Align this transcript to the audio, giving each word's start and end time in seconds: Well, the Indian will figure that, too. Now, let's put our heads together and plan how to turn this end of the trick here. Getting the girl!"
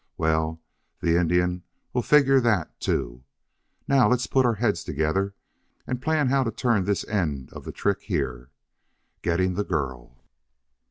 Well, 0.17 0.59
the 0.99 1.15
Indian 1.15 1.61
will 1.93 2.01
figure 2.01 2.39
that, 2.39 2.79
too. 2.79 3.23
Now, 3.87 4.09
let's 4.09 4.25
put 4.25 4.47
our 4.47 4.55
heads 4.55 4.83
together 4.83 5.35
and 5.85 6.01
plan 6.01 6.29
how 6.29 6.43
to 6.43 6.49
turn 6.51 6.85
this 6.85 7.07
end 7.07 7.53
of 7.53 7.65
the 7.65 7.71
trick 7.71 8.01
here. 8.01 8.49
Getting 9.21 9.53
the 9.53 9.63
girl!" 9.63 10.23